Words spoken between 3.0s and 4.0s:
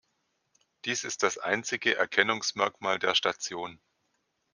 Station.